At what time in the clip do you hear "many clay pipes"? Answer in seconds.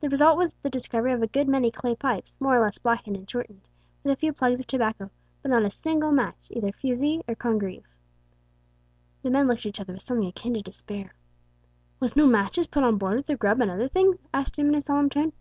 1.46-2.36